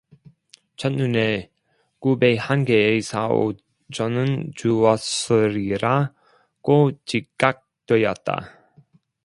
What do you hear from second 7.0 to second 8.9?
직각되었다.